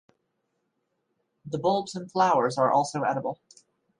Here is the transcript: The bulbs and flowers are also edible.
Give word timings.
The 1.45 1.59
bulbs 1.59 1.93
and 1.93 2.11
flowers 2.11 2.57
are 2.57 2.71
also 2.71 3.03
edible. 3.03 3.39